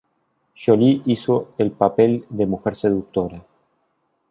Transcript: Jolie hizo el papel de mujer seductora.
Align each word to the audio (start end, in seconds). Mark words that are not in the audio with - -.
Jolie 0.55 1.03
hizo 1.05 1.53
el 1.59 1.73
papel 1.73 2.25
de 2.27 2.47
mujer 2.47 2.75
seductora. 2.75 3.45